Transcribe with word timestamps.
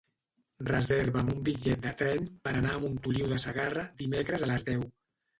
Reserva'm 0.67 1.27
un 1.33 1.43
bitllet 1.49 1.83
de 1.83 1.91
tren 1.99 2.25
per 2.47 2.53
anar 2.61 2.71
a 2.77 2.79
Montoliu 2.85 3.27
de 3.33 3.37
Segarra 3.43 3.83
dimecres 4.01 4.47
a 4.47 4.49
les 4.53 4.65
deu. 4.71 4.83